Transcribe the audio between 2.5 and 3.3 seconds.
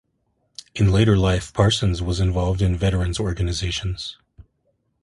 in veterans